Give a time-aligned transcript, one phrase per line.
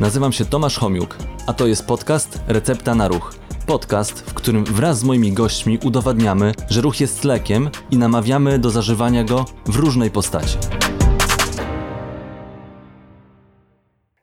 [0.00, 3.34] Nazywam się Tomasz Homiuk, a to jest podcast Recepta na Ruch.
[3.66, 8.70] Podcast, w którym wraz z moimi gośćmi udowadniamy, że ruch jest lekiem i namawiamy do
[8.70, 10.58] zażywania go w różnej postaci.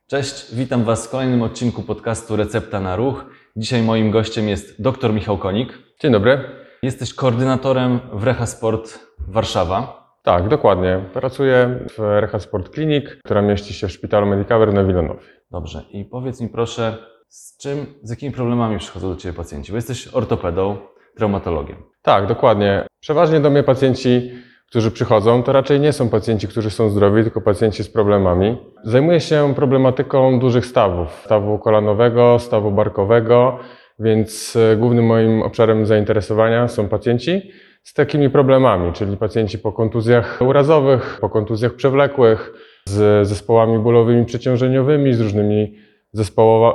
[0.06, 3.24] Cześć, witam Was w kolejnym odcinku podcastu Recepta na Ruch.
[3.56, 5.78] Dzisiaj moim gościem jest dr Michał Konik.
[6.02, 6.44] Dzień dobry.
[6.82, 10.03] Jesteś koordynatorem w Reha Sport Warszawa.
[10.24, 11.04] Tak, dokładnie.
[11.12, 15.20] Pracuję w Reha Sport Clinic, która mieści się w szpitalu Medicover na Wilanowie.
[15.50, 16.96] Dobrze, i powiedz mi proszę,
[17.28, 19.72] z czym, z jakimi problemami przychodzą do Ciebie pacjenci?
[19.72, 20.76] Bo jesteś ortopedą,
[21.16, 21.76] traumatologiem.
[22.02, 22.86] Tak, dokładnie.
[23.00, 24.30] Przeważnie do mnie pacjenci,
[24.70, 28.56] którzy przychodzą, to raczej nie są pacjenci, którzy są zdrowi, tylko pacjenci z problemami.
[28.84, 33.58] Zajmuję się problematyką dużych stawów, stawu kolanowego, stawu barkowego,
[33.98, 37.50] więc e, głównym moim obszarem zainteresowania są pacjenci
[37.84, 42.52] z takimi problemami, czyli pacjenci po kontuzjach urazowych, po kontuzjach przewlekłych,
[42.84, 45.74] z zespołami bólowymi przeciążeniowymi, z różnymi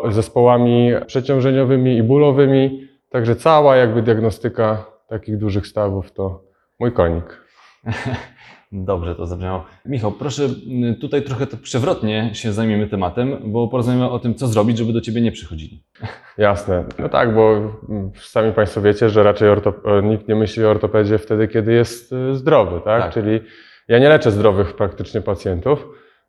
[0.10, 2.88] zespołami przeciążeniowymi i bólowymi.
[3.10, 6.44] Także cała jakby diagnostyka takich dużych stawów to
[6.80, 7.42] mój konik.
[8.72, 9.64] Dobrze to zabrzmiało.
[9.86, 14.78] Michał, proszę y, tutaj trochę przewrotnie się zajmiemy tematem, bo porozmawiamy o tym, co zrobić,
[14.78, 15.84] żeby do Ciebie nie przychodzili.
[16.38, 16.84] Jasne.
[17.00, 17.52] No tak, bo
[17.90, 22.14] mm, sami Państwo wiecie, że raczej orto- nikt nie myśli o ortopedzie wtedy, kiedy jest
[22.14, 23.02] y, zdrowy, tak?
[23.04, 23.14] Tak.
[23.14, 23.40] Czyli
[23.88, 25.88] ja nie leczę zdrowych praktycznie pacjentów,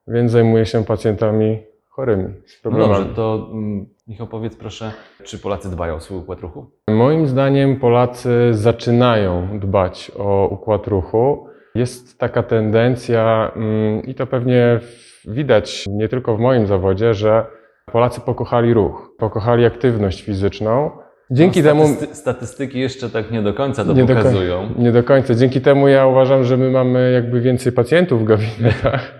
[0.09, 2.95] więc zajmuję się pacjentami chorymi, z No problemami.
[3.05, 4.93] dobrze, to mm, Michał powiedz proszę,
[5.25, 6.71] czy Polacy dbają o swój układ ruchu?
[6.89, 11.50] Moim zdaniem Polacy zaczynają dbać o układ ruchu.
[11.75, 14.81] Jest taka tendencja, mm, i to pewnie
[15.29, 17.47] widać nie tylko w moim zawodzie, że
[17.93, 20.91] Polacy pokochali ruch, pokochali aktywność fizyczną.
[21.31, 21.85] Dzięki No, temu.
[21.85, 24.69] statysty- Statystyki jeszcze tak nie do końca to Nie do pokazują.
[24.79, 25.35] Nie do końca.
[25.35, 29.15] Dzięki temu ja uważam, że my mamy jakby więcej pacjentów w gabinetach.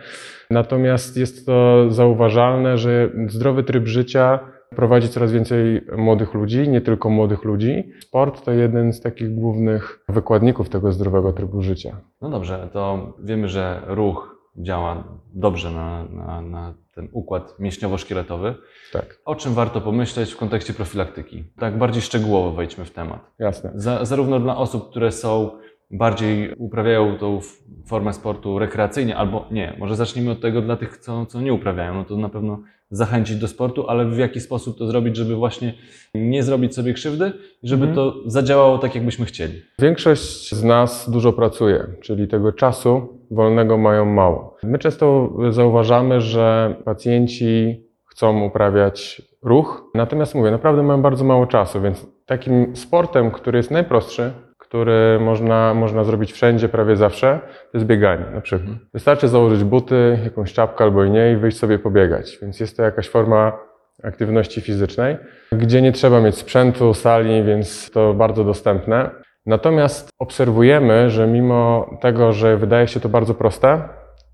[0.51, 4.39] Natomiast jest to zauważalne, że zdrowy tryb życia
[4.77, 7.93] prowadzi coraz więcej młodych ludzi, nie tylko młodych ludzi.
[8.01, 11.97] Sport to jeden z takich głównych wykładników tego zdrowego trybu życia.
[12.23, 15.05] No dobrze, to wiemy, że ruch działa
[15.35, 18.55] dobrze na, na, na ten układ mięśniowo-szkieletowy.
[18.93, 21.45] Tak, O czym warto pomyśleć w kontekście profilaktyki?
[21.59, 23.21] Tak bardziej szczegółowo wejdźmy w temat.
[23.39, 23.71] jasne.
[23.75, 25.51] Za, zarówno dla osób, które są
[25.91, 27.41] bardziej uprawiają tą
[27.87, 31.95] formę sportu rekreacyjnie, albo nie, może zacznijmy od tego dla tych, co, co nie uprawiają,
[31.95, 32.59] no to na pewno
[32.91, 35.75] zachęcić do sportu, ale w jaki sposób to zrobić, żeby właśnie
[36.15, 37.95] nie zrobić sobie krzywdy, żeby Mhm.
[37.97, 39.55] to zadziałało tak, jakbyśmy chcieli.
[39.79, 44.57] Większość z nas dużo pracuje, czyli tego czasu wolnego mają mało.
[44.63, 51.81] My często zauważamy, że pacjenci chcą uprawiać ruch, natomiast mówię, naprawdę mają bardzo mało czasu,
[51.81, 54.33] więc takim sportem, który jest najprostszy,
[54.71, 57.41] który można, można zrobić wszędzie, prawie zawsze,
[57.73, 58.77] to jest bieganie na przykład.
[58.95, 62.83] Wystarczy założyć buty, jakąś czapkę albo i nie i wyjść sobie pobiegać, więc jest to
[62.83, 63.59] jakaś forma
[64.03, 65.17] aktywności fizycznej,
[65.53, 69.11] gdzie nie trzeba mieć sprzętu, sali, więc to bardzo dostępne.
[69.47, 73.89] Natomiast obserwujemy, że mimo tego, że wydaje się to bardzo proste,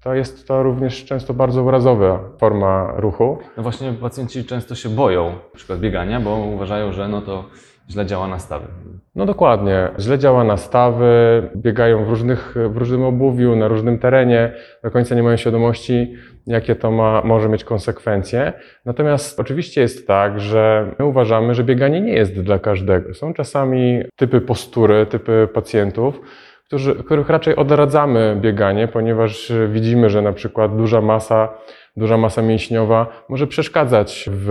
[0.07, 3.39] to jest to również często bardzo urazowa forma ruchu.
[3.57, 7.45] No właśnie pacjenci często się boją na przykład biegania, bo uważają, że no to
[7.91, 8.67] źle działa na stawy.
[9.15, 14.53] No dokładnie, źle działa na stawy, biegają w, różnych, w różnym obuwiu, na różnym terenie,
[14.83, 16.15] do końca nie mają świadomości,
[16.47, 18.53] jakie to ma, może mieć konsekwencje.
[18.85, 23.15] Natomiast oczywiście jest tak, że my uważamy, że bieganie nie jest dla każdego.
[23.15, 26.21] Są czasami typy postury, typy pacjentów,
[26.67, 31.49] którzy, których raczej odradzamy bieganie, ponieważ widzimy, że na przykład duża masa,
[31.97, 34.49] duża masa mięśniowa może przeszkadzać w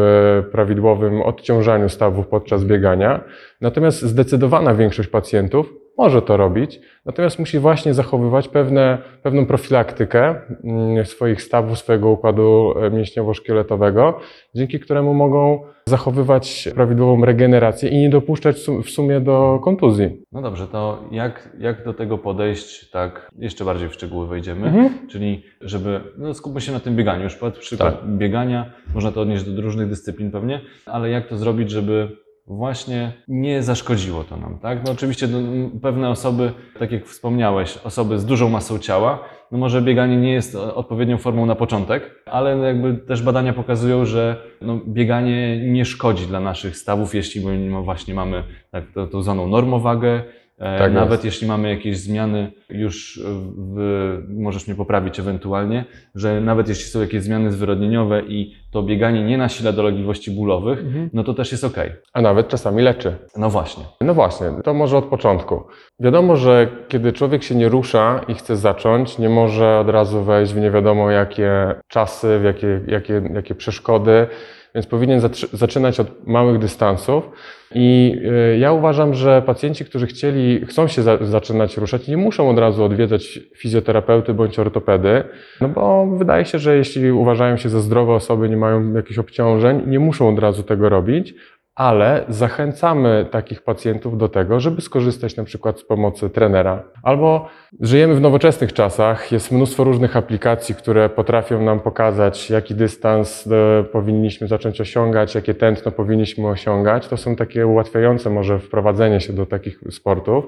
[0.51, 3.23] prawidłowym odciążaniu stawów podczas biegania.
[3.61, 11.05] Natomiast zdecydowana większość pacjentów może to robić, natomiast musi właśnie zachowywać pewne, pewną profilaktykę mm,
[11.05, 14.13] swoich stawów, swojego układu e, mięśniowo-szkieletowego,
[14.55, 20.21] dzięki któremu mogą zachowywać prawidłową regenerację i nie dopuszczać w sumie do kontuzji.
[20.31, 25.07] No dobrze, to jak, jak do tego podejść, tak jeszcze bardziej w szczegóły wejdziemy, Mhm.
[25.07, 27.59] czyli żeby, no skupmy się na tym bieganiu, już przykład
[28.01, 28.05] Tak.
[28.05, 32.17] biegania, można to odnieść do różnych dyscyplin pewnie, ale jak to zrobić, żeby
[32.47, 34.85] właśnie nie zaszkodziło to nam, tak?
[34.85, 35.39] No oczywiście no,
[35.81, 39.19] pewne osoby, tak jak wspomniałeś, osoby z dużą masą ciała,
[39.51, 43.53] no może bieganie nie jest o- odpowiednią formą na początek, ale no jakby też badania
[43.53, 48.83] pokazują, że no bieganie nie szkodzi dla naszych stawów, jeśli my no właśnie mamy tak,
[48.93, 51.25] to, tą zwaną normowagę, E, Tak Nawet jest.
[51.25, 53.21] jeśli mamy jakieś zmiany, już
[53.57, 55.85] w, możesz mnie poprawić ewentualnie,
[56.15, 61.23] że nawet jeśli są jakieś zmiany zwyrodnieniowe i to bieganie nie nasila dolegliwości bólowych, no
[61.23, 61.75] to też jest ok.
[62.13, 63.15] A nawet czasami leczy.
[63.37, 63.83] No właśnie.
[64.01, 65.63] No właśnie, to może od początku.
[65.99, 70.53] Wiadomo, że kiedy człowiek się nie rusza i chce zacząć, nie może od razu wejść
[70.53, 74.27] w nie wiadomo jakie czasy, w jakie, jakie, jakie przeszkody,
[74.75, 75.21] więc powinien
[75.53, 77.29] zaczynać od małych dystansów.
[77.75, 78.15] I
[78.53, 82.59] y, ja uważam, że pacjenci, którzy chcieli, chcą się za, zaczynać ruszać, nie muszą od
[82.59, 85.23] razu odwiedzać fizjoterapeuty bądź ortopedy,
[85.61, 89.81] no bo wydaje się, że jeśli uważają się za zdrowe osoby, nie mają jakichś obciążeń,
[89.87, 91.33] nie muszą od razu tego robić
[91.75, 96.83] ale zachęcamy takich pacjentów do tego, żeby skorzystać na przykład z pomocy trenera.
[97.03, 97.47] Albo
[97.81, 103.83] żyjemy w nowoczesnych czasach, jest mnóstwo różnych aplikacji, które potrafią nam pokazać, jaki dystans e,
[103.83, 107.07] powinniśmy zacząć osiągać, jakie tętno powinniśmy osiągać.
[107.07, 110.45] To są takie ułatwiające może wprowadzenie się do takich sportów.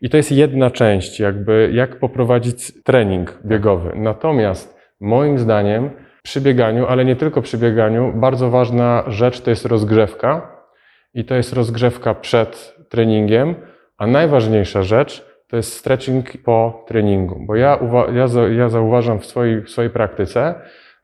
[0.00, 3.92] I to jest jedna część, jakby jak poprowadzić trening biegowy.
[3.94, 5.90] Natomiast moim zdaniem
[6.22, 10.55] przy bieganiu, ale nie tylko przy bieganiu, bardzo ważna rzecz to jest rozgrzewka
[11.16, 13.54] i to jest rozgrzewka przed treningiem,
[13.98, 17.78] a najważniejsza rzecz to jest stretching po treningu, bo ja,
[18.14, 20.54] ja, ja zauważam w swojej, w swojej praktyce,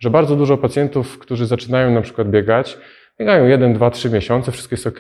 [0.00, 2.79] że bardzo dużo pacjentów, którzy zaczynają na przykład biegać,
[3.20, 4.99] biegają 1, 2, 3 miesiące, wszystko jest ok,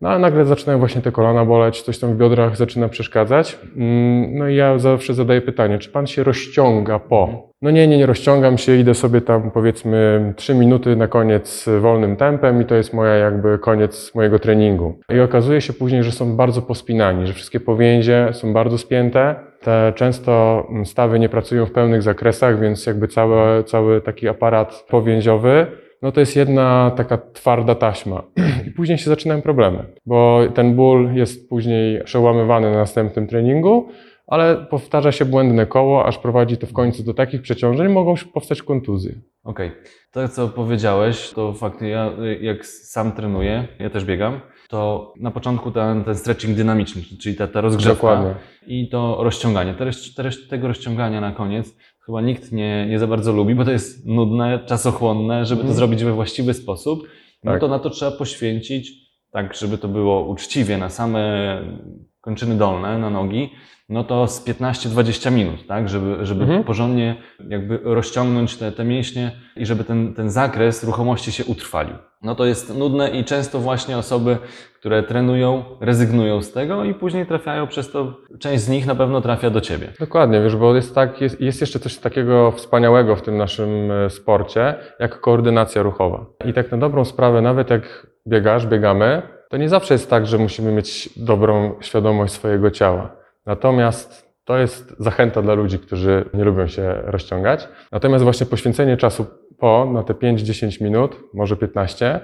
[0.00, 3.58] no ale nagle zaczynają właśnie te kolana boleć, coś tam w biodrach zaczyna przeszkadzać.
[3.76, 7.50] Mm, No i ja zawsze zadaję pytanie, czy pan się rozciąga po?
[7.62, 12.16] No nie, nie, nie rozciągam się, idę sobie tam powiedzmy 3 minuty na koniec wolnym
[12.16, 15.00] tempem i to jest moja jakby koniec mojego treningu.
[15.14, 19.34] I okazuje się później, że są bardzo pospinani, że wszystkie powięzie są bardzo spięte.
[19.60, 24.84] Te często mm, stawy nie pracują w pełnych zakresach, więc jakby cały, cały taki aparat
[24.88, 25.66] powięziowy
[26.02, 28.22] no to jest jedna taka twarda taśma.
[28.68, 33.88] I później się zaczynają problemy, bo ten ból jest później przełamywany na następnym treningu,
[34.26, 38.62] ale powtarza się błędne koło, aż prowadzi to w końcu do takich przeciążeń, mogą powstać
[38.62, 39.12] kontuzje.
[39.44, 39.70] Okej.
[40.10, 45.70] To, co powiedziałeś, to faktycznie ja jak sam trenuję, ja też biegam, to na początku
[45.70, 48.34] ten, ten stretching dynamiczny, czyli ta, ta rozgrzewka Dokładnie.
[48.66, 49.74] i to rozciąganie.
[50.16, 51.76] Teraz tego rozciągania na koniec
[52.06, 55.76] chyba nikt nie, nie za bardzo lubi, bo to jest nudne, czasochłonne, żeby to Mhm.
[55.76, 57.08] zrobić we właściwy sposób,
[57.44, 57.60] no Tak.
[57.60, 58.92] to na to trzeba poświęcić,
[59.30, 61.20] tak żeby to było uczciwie, na same
[62.20, 63.50] kończyny dolne, na nogi,
[63.88, 66.64] no to z 15-20 minut, tak, żeby, żeby Mhm.
[66.64, 67.16] porządnie
[67.48, 71.94] jakby rozciągnąć te, te mięśnie i żeby ten, ten zakres ruchomości się utrwalił.
[72.22, 74.38] No to jest nudne i często właśnie osoby,
[74.80, 79.20] które trenują, rezygnują z tego i później trafiają przez to, część z nich na pewno
[79.20, 79.88] trafia do ciebie.
[80.00, 84.10] Dokładnie, wiesz, bo jest, tak, jest, jest jeszcze coś takiego wspaniałego w tym naszym e,
[84.10, 86.26] sporcie, jak koordynacja ruchowa.
[86.44, 90.38] I tak na dobrą sprawę, nawet jak biegasz, biegamy, to nie zawsze jest tak, że
[90.38, 93.16] musimy mieć dobrą świadomość swojego ciała.
[93.46, 97.68] Natomiast to jest zachęta dla ludzi, którzy nie lubią się rozciągać.
[97.92, 99.26] Natomiast właśnie poświęcenie czasu
[99.58, 102.20] po, na te 5-10 minut, może 15,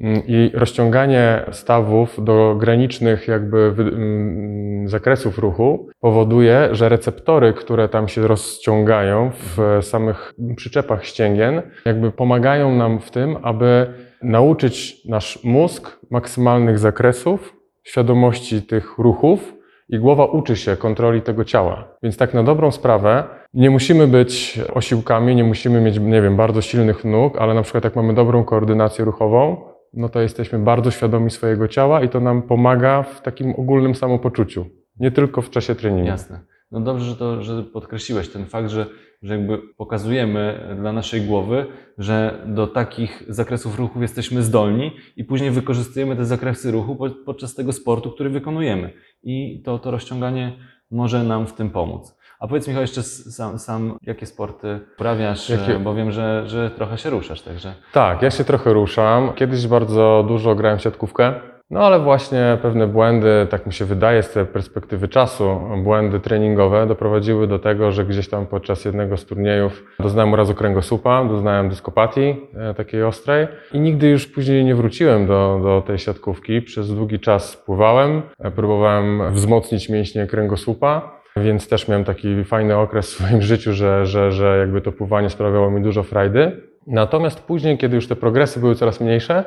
[0.00, 8.08] Mm, I rozciąganie stawów do granicznych jakby mm, zakresów ruchu powoduje, że receptory, które tam
[8.08, 13.86] się rozciągają w samych przyczepach ścięgien, jakby pomagają nam w tym, aby
[14.22, 19.54] nauczyć nasz mózg maksymalnych zakresów, świadomości tych ruchów
[19.92, 21.88] i głowa uczy się kontroli tego ciała.
[22.02, 23.24] Więc tak na dobrą sprawę
[23.54, 27.84] nie musimy być osiłkami, nie musimy mieć, nie wiem, bardzo silnych nóg, ale na przykład
[27.84, 29.56] jak mamy dobrą koordynację ruchową,
[29.94, 34.66] no to jesteśmy bardzo świadomi swojego ciała i to nam pomaga w takim ogólnym samopoczuciu.
[35.00, 36.06] Nie tylko w czasie treningu.
[36.06, 36.40] Jasne.
[36.70, 38.86] No dobrze, że to, że podkreśliłeś ten fakt, że,
[39.22, 41.66] że jakby pokazujemy dla naszej głowy,
[41.98, 47.54] że do takich zakresów ruchów jesteśmy zdolni i później wykorzystujemy te zakresy ruchu po- podczas
[47.54, 48.90] tego sportu, który wykonujemy.
[49.22, 50.52] I to, to rozciąganie
[50.90, 52.16] może nam w tym pomóc.
[52.40, 56.70] A powiedz Michał jeszcze sam, sam jakie sporty uprawiasz, Jakie- e, bo wiem, że, że
[56.70, 59.32] trochę się ruszasz, także Tak, ja się trochę ruszam.
[59.34, 61.34] Kiedyś bardzo dużo grałem w siatkówkę.
[61.72, 66.86] No ale właśnie pewne błędy, tak mi się wydaje z tej perspektywy czasu, błędy treningowe
[66.86, 72.36] doprowadziły do tego, że gdzieś tam podczas jednego z turniejów doznałem urazu kręgosłupa, doznałem dyskopatii
[72.54, 76.62] e, takiej ostrej i nigdy już później nie wróciłem do, do tej siatkówki.
[76.62, 81.20] Przez długi czas pływałem, e, próbowałem wzmocnić mięśnie kręgosłupa.
[81.36, 85.30] Więc też miałem taki fajny okres w swoim życiu, że, że, że jakby to pływanie
[85.30, 86.60] sprawiało mi dużo frajdy.
[86.86, 89.44] Natomiast później, kiedy już te progresy były coraz mniejsze,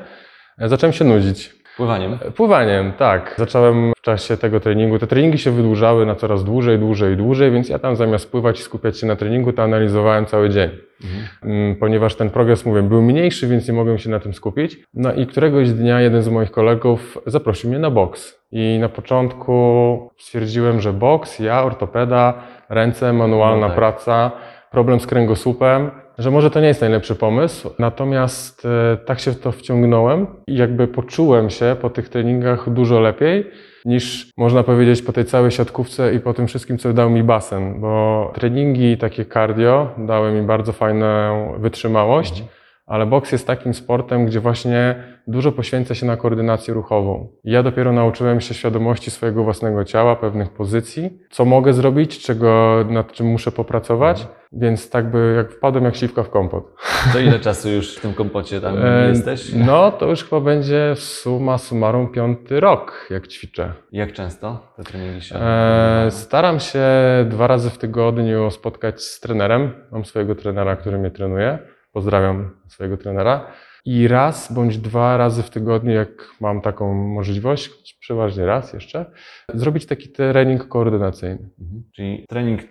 [0.58, 1.65] e, zacząłem się nudzić.
[1.78, 2.18] Pływaniem.
[2.36, 3.36] Pływaniem, tak.
[3.38, 5.00] Zacząłem w czasie tego treningu.
[5.00, 8.64] Te treningi się wydłużały na coraz dłużej, dłużej dłużej, więc ja tam zamiast pływać i
[8.64, 10.70] skupiać się na treningu, to analizowałem cały dzień.
[11.04, 11.24] Mhm.
[11.44, 14.78] Mm, Ponieważ ten progres, mówię, był mniejszy, więc nie mogłem się na tym skupić.
[14.94, 18.40] No i któregoś dnia jeden z moich kolegów zaprosił mnie na boks.
[18.52, 22.34] I na początku stwierdziłem, że boks, ja, ortopeda,
[22.70, 23.76] ręce, manualna No tak.
[23.76, 24.32] praca,
[24.72, 27.70] problem z kręgosłupem, że może to nie jest najlepszy pomysł.
[27.80, 33.00] Natomiast e, tak się w to wciągnąłem i jakby poczułem się po tych treningach dużo
[33.00, 33.52] lepiej
[33.86, 37.82] niż można powiedzieć po tej całej siatkówce i po tym wszystkim, co dał mi basen,
[37.82, 42.44] bo treningi takie cardio dały mi bardzo fajną wytrzymałość,
[42.86, 47.28] ale boks jest takim sportem, gdzie właśnie dużo poświęca się na koordynację ruchową.
[47.44, 53.12] Ja dopiero nauczyłem się świadomości swojego własnego ciała, pewnych pozycji, co mogę zrobić, czego, nad
[53.12, 56.64] czym muszę popracować, więc tak by jak wpadłem jak śliwka w kompot.
[57.14, 59.54] To ile czasu już w tym kompocie tam E, jesteś?
[59.54, 63.74] No, to już chyba będzie summa summarum piąty rok, jak ćwiczę.
[63.92, 66.84] Jak często te treningi się E, staram się
[67.26, 69.72] dwa razy w tygodniu spotkać z trenerem.
[69.92, 71.60] Mam swojego trenera, który mnie trenuje.
[71.96, 73.52] Pozdrawiam swojego trenera.
[73.86, 76.10] I raz bądź dwa razy w tygodniu, jak
[76.42, 79.06] mam taką możliwość, przeważnie raz jeszcze,
[79.54, 81.50] zrobić taki trening koordynacyjny.
[81.62, 81.84] Mhm.
[81.96, 82.62] Czyli trening,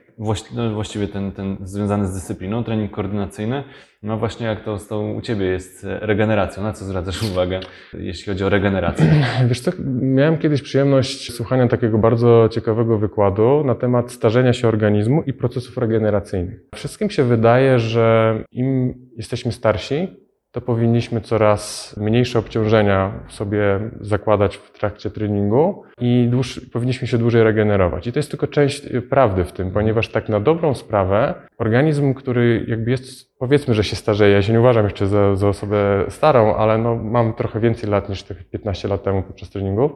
[0.74, 3.64] właściwie ten, ten związany z dyscypliną, trening koordynacyjny,
[4.02, 7.60] no właśnie jak to z tą u Ciebie jest e, regeneracją, na co zwracasz uwagę,
[7.94, 9.06] jeśli chodzi o regenerację?
[9.48, 15.22] Wiesz co, miałem kiedyś przyjemność słuchania takiego bardzo ciekawego wykładu na temat starzenia się organizmu
[15.22, 16.60] i procesów regeneracyjnych.
[16.74, 20.23] Wszystkim się wydaje, że im jesteśmy starsi,
[20.54, 27.42] to powinniśmy coraz mniejsze obciążenia sobie zakładać w trakcie treningu i dłuż, powinniśmy się dłużej
[27.42, 28.06] regenerować.
[28.06, 32.14] I to jest tylko część y, prawdy w tym, ponieważ tak na dobrą sprawę organizm,
[32.14, 36.04] który jakby jest, powiedzmy, że się starzeje, ja się nie uważam jeszcze za, za osobę
[36.08, 39.92] starą, ale no, mam trochę więcej lat niż tych 15 lat temu podczas treningów,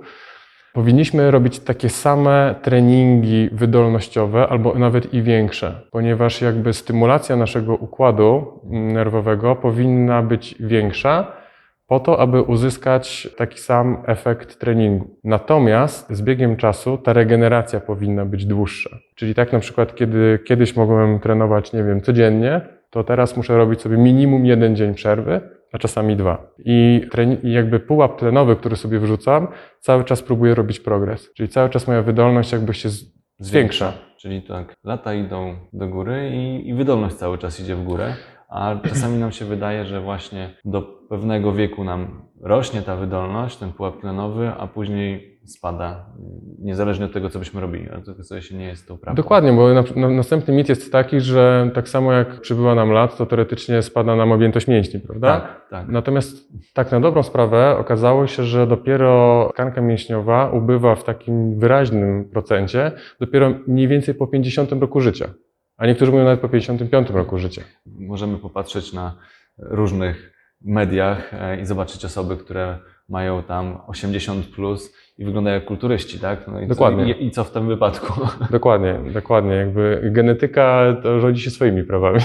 [0.72, 8.60] Powinniśmy robić takie same treningi wydolnościowe albo nawet i większe, ponieważ jakby stymulacja naszego układu
[8.70, 11.32] nerwowego powinna być większa
[11.87, 15.16] po to, aby uzyskać taki sam efekt treningu.
[15.25, 18.90] Natomiast z biegiem czasu ta regeneracja powinna być dłuższa.
[19.14, 22.60] Czyli tak na przykład, kiedy kiedyś mogłem trenować, nie wiem, codziennie,
[22.90, 25.40] to teraz muszę robić sobie minimum jeden dzień przerwy,
[25.72, 26.46] a czasami dwa.
[26.64, 27.00] I,
[27.42, 29.48] jakby pułap tlenowy, który sobie wrzucam,
[29.80, 31.32] cały czas próbuję robić progres.
[31.34, 32.88] Czyli cały czas moja wydolność jakby się
[33.38, 33.92] zwiększa.
[34.16, 38.14] Czyli tak, lata idą do góry i, i wydolność cały czas idzie w górę,
[38.48, 43.72] a czasami nam się wydaje, że właśnie do pewnego wieku nam rośnie ta wydolność, ten
[43.72, 46.07] pułap tlenowy, a później spada,
[46.59, 47.88] niezależnie od tego, co byśmy robili.
[47.88, 49.23] Ale to to się nie jest tą prawdą.
[49.23, 53.17] Dokładnie, bo na, na, następny mit jest taki, że tak samo jak przybywa nam lat,
[53.17, 55.40] to teoretycznie spada nam objętość mięśni, prawda?
[55.40, 55.88] Tak, tak.
[55.88, 62.28] Natomiast tak na dobrą sprawę okazało się, że dopiero tkanka mięśniowa ubywa w takim wyraźnym
[62.33, 65.28] procencie dopiero mniej więcej po 50 roku życia.
[65.76, 67.62] A niektórzy mówią nawet po 55 roku życia.
[67.87, 69.14] Możemy popatrzeć na
[69.59, 72.78] różnych mediach e, i zobaczyć osoby, które
[73.09, 76.48] mają tam 80 plus i wyglądają jak kulturyści, tak?
[76.48, 77.14] No i Dokładnie.
[77.14, 78.20] Co, i, I co w tym wypadku?
[78.50, 79.54] Dokładnie, dokładnie.
[79.54, 82.20] Jakby genetyka to rządzi się swoimi prawami.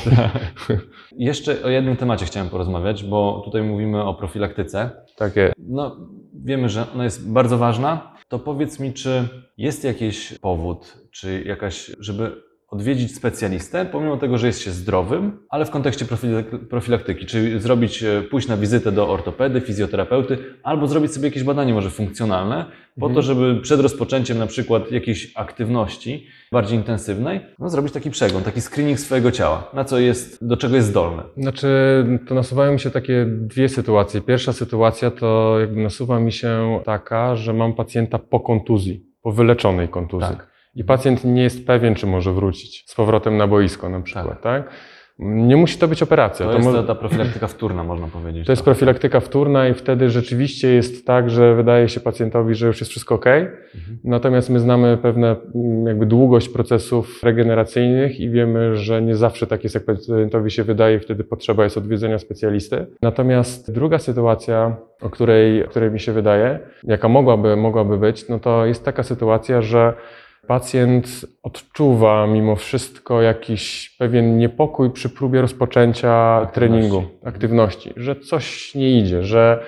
[1.18, 4.90] Jeszcze o jednym temacie chciałem porozmawiać, bo tutaj mówimy o profilaktyce.
[5.18, 5.54] Takie.
[5.58, 5.98] No,
[6.44, 8.14] wiemy, że ona jest bardzo ważna.
[8.28, 12.32] To powiedz mi, czy jest jakiś powód, czy jakaś, żeby
[12.74, 18.04] odwiedzić specjalistę, pomimo tego, że jest się zdrowym, ale w kontekście profilak- profilaktyki, czy zrobić,
[18.04, 22.66] e, pójść na wizytę do ortopedy, fizjoterapeuty, albo zrobić sobie jakieś badanie może funkcjonalne,
[23.00, 23.16] po Mhm.
[23.16, 28.62] to, żeby przed rozpoczęciem na przykład jakiejś aktywności bardziej intensywnej, no, zrobić taki przegląd, taki
[28.62, 31.24] screening swojego ciała, na co jest, do czego jest zdolne.
[31.38, 31.68] Znaczy,
[32.28, 34.22] to nasuwają mi się takie dwie sytuacje.
[34.22, 39.88] Pierwsza sytuacja to jakby nasuwa mi się taka, że mam pacjenta po kontuzji, po wyleczonej
[39.88, 40.30] kontuzji.
[40.30, 40.53] Tak.
[40.76, 44.70] I pacjent nie jest pewien, czy może wrócić z powrotem na boisko na przykład, tak?
[45.20, 46.46] Nie musi to być operacja.
[46.46, 48.46] To jest może- ta, profilaktyka wtórna, można powiedzieć.
[48.46, 48.76] to jest trochę.
[48.76, 53.16] profilaktyka wtórna i wtedy rzeczywiście jest tak, że wydaje się pacjentowi, że już jest wszystko
[53.16, 53.26] ok.
[53.26, 53.98] Mhm.
[54.04, 59.64] Natomiast my znamy pewne mm, jakby długość procesów regeneracyjnych i wiemy, że nie zawsze tak
[59.64, 62.86] jest, jak pacjentowi się wydaje, wtedy potrzeba jest odwiedzenia specjalisty.
[63.02, 68.40] Natomiast druga sytuacja, o której, o której mi się wydaje, jaka mogłaby, mogłaby być, no
[68.40, 69.94] to jest taka sytuacja, że
[70.48, 76.54] pacjent odczuwa mimo wszystko jakiś pewien niepokój przy próbie rozpoczęcia Aktywności.
[76.54, 79.64] treningu, aktywności, że coś nie idzie, że,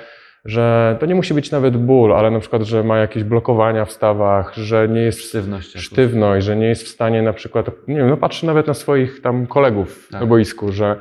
[0.46, 3.91] że to nie musi być nawet ból, ale na przykład, że ma jakieś blokowania w
[3.91, 5.77] stawach, że nie jest Sztywność.
[5.77, 9.22] sztywność, że nie jest w stanie na przykład, nie wiem, no patrzy nawet na swoich
[9.22, 10.22] tam kolegów Tak.
[10.22, 10.96] na boisku, że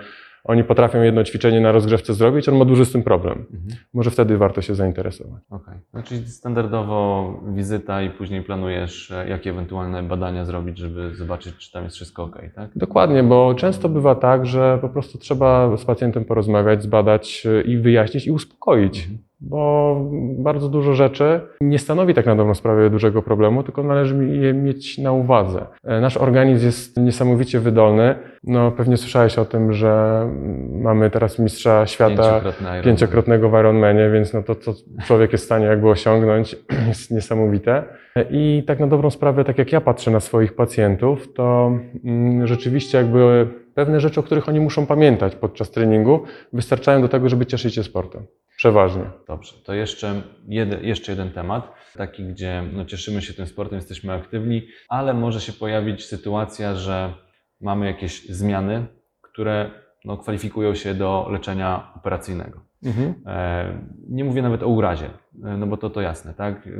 [0.44, 3.38] oni potrafią jedno ćwiczenie na rozgrzewce zrobić, on ma duży z tym problem.
[3.38, 3.80] Mhm.
[3.94, 5.42] Może wtedy warto się zainteresować.
[5.50, 5.74] Okej.
[5.94, 11.72] No, czyli standardowo wizyta i później planujesz, e, jakie ewentualne badania zrobić, żeby zobaczyć, czy
[11.72, 12.70] tam jest wszystko ok, tak?
[12.76, 17.78] Dokładnie, bo często bywa tak, że po prostu trzeba z pacjentem porozmawiać, zbadać y, i
[17.78, 19.18] wyjaśnić i uspokoić, Mhm.
[19.40, 19.96] Bo
[20.38, 24.98] bardzo dużo rzeczy nie stanowi tak na dobrą sprawę dużego problemu, tylko należy je mieć
[24.98, 25.66] na uwadze.
[25.84, 28.14] E, Nasz organizm jest niesamowicie wydolny.
[28.44, 30.22] No, pewnie słyszałeś o tym, że
[30.70, 32.82] mamy teraz mistrza świata Ironman.
[32.84, 34.72] pięciokrotnego w Ironmanie, więc no to, co
[35.06, 36.56] człowiek jest w stanie jakby osiągnąć,
[36.88, 37.84] jest niesamowite.
[38.30, 41.72] I tak na dobrą sprawę, tak jak ja patrzę na swoich pacjentów, to
[42.04, 46.20] mm, rzeczywiście jakby pewne rzeczy, o których oni muszą pamiętać podczas treningu,
[46.52, 48.22] wystarczają do tego, żeby cieszyć się sportem.
[48.64, 49.04] Przeważnie.
[49.28, 54.12] Dobrze, to jeszcze jeden, jeszcze jeden temat, taki, gdzie no, cieszymy się tym sportem, jesteśmy
[54.12, 57.14] aktywni, ale może się pojawić sytuacja, że
[57.60, 58.86] mamy jakieś zmiany,
[59.20, 59.70] które
[60.04, 62.60] no, kwalifikują się do leczenia operacyjnego.
[63.26, 63.78] E,
[64.08, 65.10] Nie mówię nawet o urazie,
[65.44, 66.66] e, no bo to to jasne, tak?
[66.66, 66.70] E,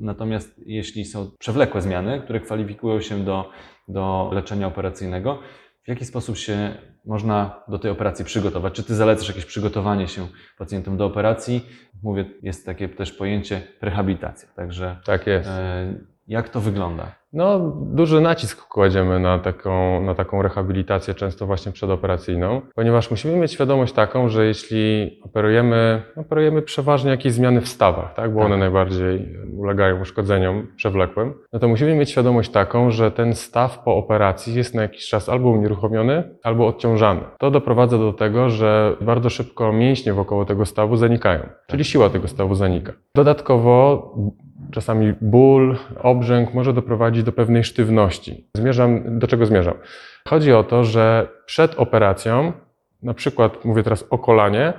[0.00, 3.50] Natomiast jeśli są przewlekłe zmiany, które kwalifikują się do,
[3.88, 5.38] do leczenia operacyjnego,
[5.84, 8.74] w jaki sposób się można do tej operacji przygotować?
[8.74, 10.26] Czy ty zalecasz jakieś przygotowanie się
[10.58, 11.66] pacjentom do operacji?
[12.02, 15.48] Mówię, jest takie też pojęcie rehabilitacja, także Tak jest.
[15.48, 15.94] e,
[16.26, 17.19] jak to wygląda?
[17.32, 17.58] No,
[17.92, 23.92] duży nacisk kładziemy na taką, na taką rehabilitację, często właśnie przedoperacyjną, ponieważ musimy mieć świadomość
[23.92, 28.46] taką, że jeśli operujemy, operujemy przeważnie jakieś zmiany w stawach, tak, bo Tak.
[28.46, 33.96] one najbardziej ulegają uszkodzeniom przewlekłym, no to musimy mieć świadomość taką, że ten staw po
[33.96, 37.20] operacji jest na jakiś czas albo unieruchomiony, albo odciążany.
[37.38, 42.28] To doprowadza do tego, że bardzo szybko mięśnie wokoło tego stawu zanikają, czyli siła tego
[42.28, 42.92] stawu zanika.
[43.14, 44.02] Dodatkowo
[44.72, 48.50] Czasami ból, obrzęk może doprowadzić do pewnej sztywności.
[48.56, 49.74] Zmierzam, do czego zmierzam?
[50.28, 52.52] Chodzi o to, że przed operacją,
[53.02, 54.72] na przykład mówię teraz o kolanie,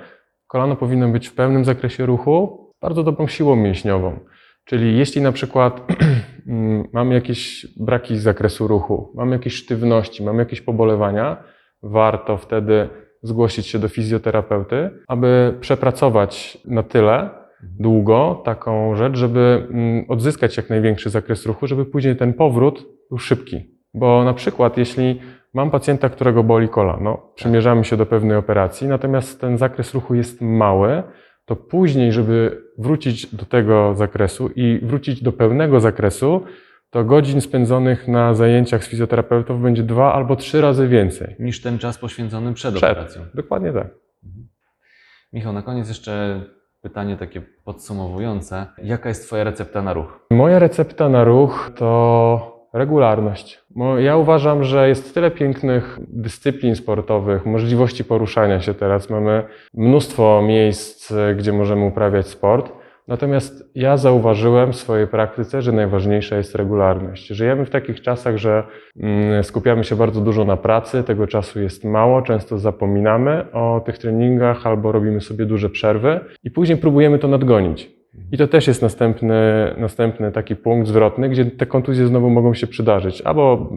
[0.46, 4.18] kolano powinno być w pełnym zakresie ruchu, bardzo dobrą siłą mięśniową.
[4.64, 5.80] Czyli jeśli na przykład
[6.46, 11.36] mm, mamy jakieś braki z zakresu ruchu, mamy jakieś sztywności, mamy jakieś pobolewania,
[11.82, 12.88] warto wtedy
[13.22, 20.70] zgłosić się do fizjoterapeuty, aby przepracować na tyle, długo taką rzecz, żeby mm, odzyskać jak
[20.70, 23.60] największy zakres ruchu, żeby później ten powrót był szybki.
[23.94, 25.20] Bo na przykład, jeśli
[25.54, 30.40] mam pacjenta, którego boli kolano, przymierzamy się do pewnej operacji, natomiast ten zakres ruchu jest
[30.40, 31.02] mały,
[31.44, 36.44] to później, żeby wrócić do tego zakresu i wrócić do pełnego zakresu,
[36.90, 41.36] to godzin spędzonych na zajęciach z fizjoterapeutów będzie dwa albo trzy razy więcej.
[41.38, 42.90] Niż ten czas poświęcony przed, Przed.
[42.90, 43.22] operacją.
[43.34, 43.88] Dokładnie tak.
[45.32, 46.40] Michał, na koniec jeszcze
[46.82, 48.66] pytanie takie podsumowujące.
[48.82, 50.26] Jaka jest Twoja recepta na ruch?
[50.30, 53.60] Moja recepta na ruch to regularność.
[53.70, 59.10] Bo ja uważam, że jest tyle pięknych dyscyplin sportowych, możliwości poruszania się teraz.
[59.10, 62.72] Mamy mnóstwo miejsc, gdzie możemy uprawiać sport.
[63.08, 67.26] Natomiast ja zauważyłem w swojej praktyce, że najważniejsza jest regularność.
[67.26, 68.64] Żyjemy w takich czasach, że
[68.96, 73.98] mm, skupiamy się bardzo dużo na pracy, tego czasu jest mało, często zapominamy o tych
[73.98, 78.01] treningach albo robimy sobie duże przerwy i później próbujemy to nadgonić.
[78.32, 79.34] I to też jest następny,
[79.78, 83.20] następny taki punkt zwrotny, gdzie te kontuzje znowu mogą się przydarzyć.
[83.22, 83.68] Albo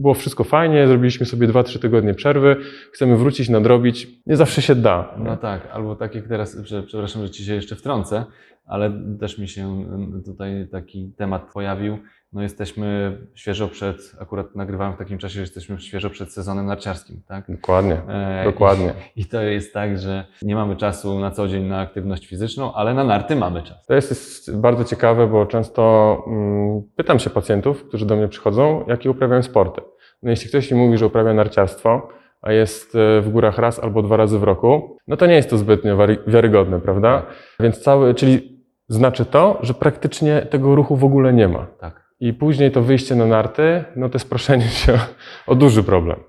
[0.00, 2.56] było wszystko fajnie, zrobiliśmy sobie 2-3 tygodnie przerwy,
[2.92, 4.08] chcemy wrócić, nadrobić.
[4.26, 5.14] Nie zawsze się da.
[5.18, 8.24] No tak, albo tak jak teraz, prze- przepraszam, że Ci się jeszcze wtrącę,
[8.66, 9.84] ale też mi się
[10.24, 11.98] tutaj taki temat pojawił.
[12.32, 17.22] No jesteśmy świeżo przed, akurat nagrywałem w takim czasie, że jesteśmy świeżo przed sezonem narciarskim,
[17.28, 17.44] tak?
[17.48, 18.02] Dokładnie.
[18.08, 18.94] E, Dokładnie.
[19.16, 22.74] I, I to jest tak, że nie mamy czasu na co dzień na aktywność fizyczną,
[22.74, 23.86] ale na narty mamy czas.
[23.86, 28.84] To jest, jest bardzo ciekawe, bo często mm, pytam się pacjentów, którzy do mnie przychodzą,
[28.88, 29.80] jakie uprawiają sporty.
[30.22, 32.08] No jeśli ktoś mi mówi, że uprawia narciarstwo,
[32.42, 35.50] a jest e, w górach raz albo dwa razy w roku, no to nie jest
[35.50, 37.22] to zbytnio wiarygodne, prawda?
[37.60, 41.66] Więc cały, czyli znaczy to, że praktycznie tego ruchu w ogóle nie ma.
[41.80, 42.05] Tak.
[42.20, 44.98] I później to wyjście na narty, no to jest proszenie się
[45.46, 46.20] o, duży problem.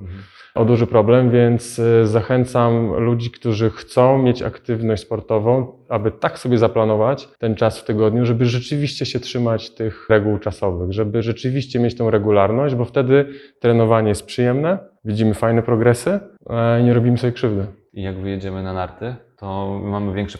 [0.55, 6.57] O duży problem, więc y, zachęcam ludzi, którzy chcą mieć aktywność sportową, aby tak sobie
[6.57, 11.97] zaplanować ten czas w tygodniu, żeby rzeczywiście się trzymać tych reguł czasowych, żeby rzeczywiście mieć
[11.97, 13.25] tą regularność, bo wtedy
[13.59, 16.19] trenowanie jest przyjemne, widzimy fajne progresy
[16.49, 17.65] e, i nie robimy sobie krzywdy.
[17.93, 20.37] I jak wyjedziemy na narty, to mamy większe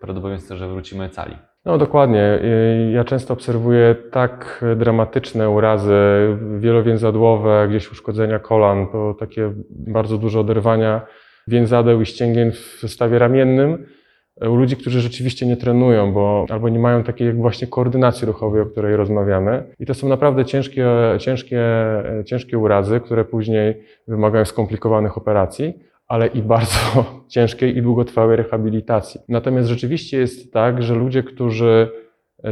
[0.00, 1.49] prawdopodobieństwo że wrócimy cali.
[1.64, 2.38] No dokładnie.
[2.92, 5.94] Ja często obserwuję tak dramatyczne urazy
[6.58, 11.06] wielowięzadłowe, gdzieś uszkodzenia kolan, to takie bardzo duże oderwania
[11.48, 13.86] więzadeł i ścięgien w stawie ramiennym
[14.40, 18.62] u ludzi, którzy rzeczywiście nie trenują, bo albo nie mają takiej jak właśnie koordynacji ruchowej,
[18.62, 19.64] o której rozmawiamy.
[19.78, 20.86] I to są naprawdę ciężkie,
[21.18, 21.62] ciężkie,
[22.24, 29.20] ciężkie urazy, które później wymagają skomplikowanych operacji, ale i bardzo ciężkiej i długotrwałej rehabilitacji.
[29.28, 31.88] Natomiast rzeczywiście jest tak, że ludzie, którzy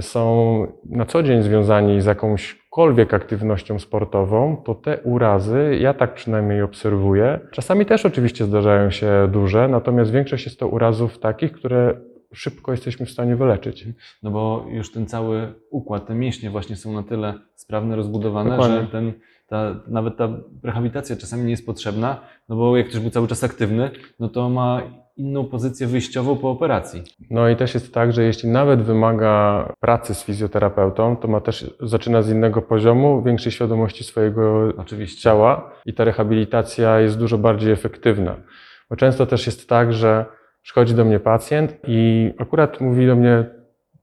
[0.00, 6.62] są na co dzień związani z jakąśkolwiek aktywnością sportową, to te urazy, ja tak przynajmniej
[6.62, 12.00] obserwuję, czasami też oczywiście zdarzają się duże, natomiast większość jest to urazów takich, które
[12.32, 13.86] szybko jesteśmy w stanie wyleczyć.
[14.22, 18.80] No bo już ten cały układ, te mięśnie właśnie są na tyle sprawne, rozbudowane, Dokładnie.
[18.80, 19.12] że ten,
[19.48, 20.28] ta, nawet ta
[20.62, 24.50] rehabilitacja czasami nie jest potrzebna, no bo jak ktoś był cały czas aktywny, no to
[24.50, 24.82] ma
[25.16, 27.02] inną pozycję wyjściową po operacji.
[27.30, 31.74] No i też jest tak, że jeśli nawet wymaga pracy z fizjoterapeutą, to ma też,
[31.80, 35.22] zaczyna z innego poziomu, większej świadomości swojego Oczywiście.
[35.22, 38.36] ciała i ta rehabilitacja jest dużo bardziej efektywna.
[38.90, 40.26] Bo często też jest tak, że
[40.62, 43.44] przychodzi do mnie pacjent i akurat mówi do mnie,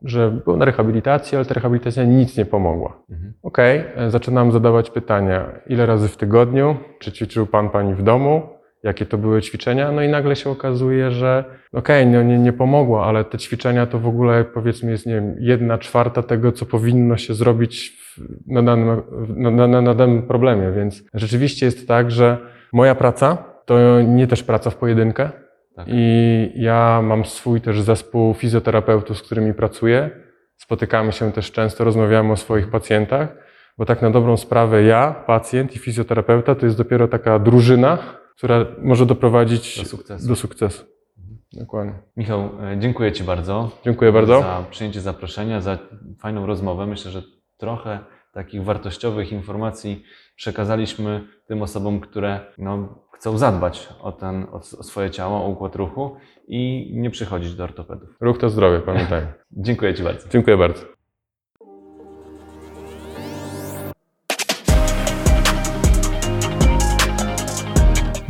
[0.06, 3.04] że był na rehabilitacji, ale ta rehabilitacja nic nie pomogła.
[3.10, 3.34] Mhm.
[3.44, 8.42] Okej, e, zaczynam zadawać pytania, ile razy w tygodniu, czy ćwiczył pan, pani w domu,
[8.84, 13.06] jakie to były ćwiczenia, no i nagle się okazuje, że okej, no nie, nie pomogło,
[13.06, 17.18] ale te ćwiczenia to w ogóle powiedzmy jest, nie wiem, jedna czwarta tego, co powinno
[17.18, 22.38] się zrobić w, na, danym, na, na, na danym problemie, więc rzeczywiście jest tak, że
[22.74, 25.30] moja praca to nie też praca w pojedynkę
[25.76, 25.86] Tak.
[25.90, 30.10] i ja mam swój też zespół fizjoterapeutów, z którymi pracuję,
[30.58, 33.36] spotykamy się też często, rozmawiamy o swoich pacjentach,
[33.78, 37.98] bo tak na dobrą sprawę ja, pacjent i fizjoterapeuta to jest dopiero taka drużyna,
[38.38, 40.28] która może doprowadzić Do sukcesu.
[40.28, 40.86] do sukcesu.
[41.54, 41.94] Dokładnie.
[42.18, 43.72] Michał, e, dziękuję Ci bardzo.
[43.86, 44.42] Dziękuję bardzo.
[44.42, 45.78] Za przyjęcie zaproszenia, za
[46.20, 46.86] fajną rozmowę.
[46.88, 47.22] Myślę, że
[47.58, 48.00] trochę
[48.36, 50.04] takich wartościowych informacji
[50.36, 56.16] przekazaliśmy tym osobom, które no, chcą zadbać o, ten, o swoje ciało, o układ ruchu
[56.48, 58.10] i nie przychodzić do ortopedów.
[58.22, 59.22] Ruch to zdrowie, pamiętaj.
[59.52, 60.30] Dziękuję Ci bardzo.
[60.30, 60.82] Dziękuję bardzo.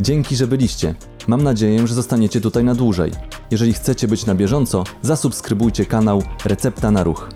[0.00, 0.94] Dzięki, że byliście.
[1.28, 3.12] Mam nadzieję, że zostaniecie tutaj na dłużej.
[3.50, 7.28] Jeżeli chcecie być na bieżąco, zasubskrybujcie kanał Recepta na Ruch.